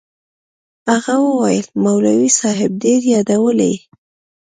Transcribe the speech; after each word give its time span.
هغه 0.89 1.15
وويل 1.25 1.65
مولوي 1.83 2.29
صاحب 2.39 2.71
ډېر 2.83 3.01
يادولې. 3.13 3.73